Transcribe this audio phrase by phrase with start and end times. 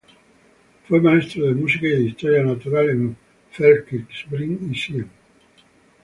[0.87, 3.15] Fue maestro de música y de historia natural, en
[3.51, 5.07] Feldkirch, Brig y Sion.